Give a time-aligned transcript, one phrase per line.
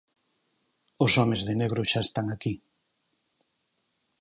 [1.05, 2.53] Os homes de negro xa están aquí.